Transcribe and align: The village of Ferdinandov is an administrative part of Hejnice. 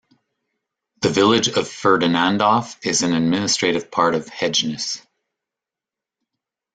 The 1.01 1.09
village 1.11 1.47
of 1.47 1.69
Ferdinandov 1.69 2.75
is 2.83 3.03
an 3.03 3.13
administrative 3.13 3.91
part 3.91 4.15
of 4.15 4.25
Hejnice. 4.25 4.99